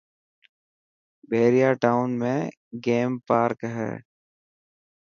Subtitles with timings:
[1.29, 2.33] پهريان ٽاون ۾
[2.85, 3.91] گيم پارڪ هي.